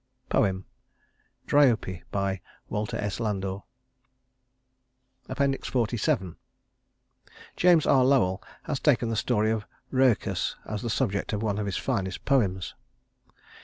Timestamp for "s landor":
2.97-3.59